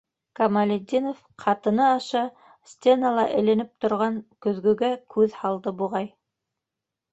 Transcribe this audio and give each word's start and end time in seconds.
Камалетдинов 0.37 1.19
ҡатыны 1.43 1.83
аша 1.87 2.23
стенала 2.73 3.27
эленеп 3.43 3.71
торған 3.87 4.19
көҙгөгә 4.49 4.93
күҙ 5.17 5.39
һалды, 5.45 5.77
буғай. 5.85 6.13